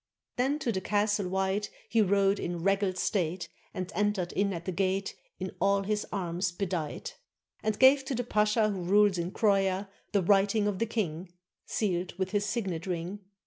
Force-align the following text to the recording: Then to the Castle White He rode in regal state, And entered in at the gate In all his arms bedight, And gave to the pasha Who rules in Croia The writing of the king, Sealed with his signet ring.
Then 0.35 0.57
to 0.57 0.71
the 0.71 0.81
Castle 0.81 1.27
White 1.27 1.69
He 1.87 2.01
rode 2.01 2.39
in 2.39 2.63
regal 2.63 2.95
state, 2.95 3.49
And 3.71 3.91
entered 3.93 4.31
in 4.33 4.51
at 4.51 4.65
the 4.65 4.71
gate 4.71 5.15
In 5.39 5.51
all 5.61 5.83
his 5.83 6.07
arms 6.11 6.51
bedight, 6.51 7.17
And 7.61 7.77
gave 7.77 8.03
to 8.05 8.15
the 8.15 8.23
pasha 8.23 8.69
Who 8.71 8.81
rules 8.81 9.19
in 9.19 9.29
Croia 9.29 9.89
The 10.11 10.23
writing 10.23 10.65
of 10.65 10.79
the 10.79 10.87
king, 10.87 11.31
Sealed 11.67 12.13
with 12.17 12.31
his 12.31 12.47
signet 12.47 12.87
ring. 12.87 13.19